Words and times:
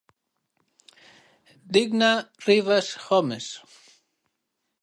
Digna 1.77 2.09
Rivas 2.47 2.87
Gómez. 3.05 3.47